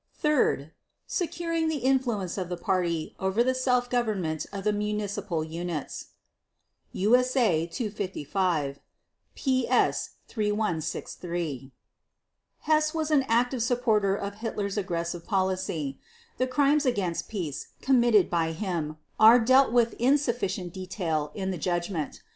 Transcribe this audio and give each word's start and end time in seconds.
Third—securing 0.17 1.67
the 1.67 1.77
influence 1.85 2.35
of 2.35 2.49
the 2.49 2.57
Party 2.57 3.15
over 3.19 3.43
the 3.43 3.53
self 3.53 3.87
government 3.87 4.47
of 4.51 4.63
the 4.63 4.73
municipal 4.73 5.43
units." 5.43 6.07
(USA 6.91 7.67
255, 7.67 8.79
PS 9.35 10.09
3163) 10.27 11.71
Hess 12.61 12.95
was 12.95 13.11
an 13.11 13.21
active 13.27 13.61
supporter 13.61 14.15
of 14.15 14.37
Hitler's 14.39 14.75
aggressive 14.75 15.23
policy. 15.23 15.99
The 16.39 16.47
Crimes 16.47 16.87
against 16.87 17.29
Peace 17.29 17.67
committed 17.83 18.27
by 18.27 18.53
him 18.53 18.97
are 19.19 19.39
dealt 19.39 19.71
with 19.71 19.93
in 19.99 20.17
sufficient 20.17 20.73
detail 20.73 21.31
in 21.35 21.51
the 21.51 21.59
Judgment. 21.59 22.23